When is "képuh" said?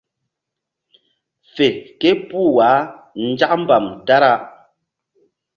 1.99-2.49